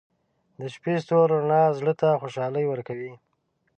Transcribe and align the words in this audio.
•د 0.59 0.61
شپې 0.73 0.91
د 0.95 0.97
ستورو 1.05 1.33
رڼا 1.43 1.63
زړه 1.79 1.93
ته 2.01 2.09
خوشحالي 2.21 2.63
ورکوي. 2.67 3.13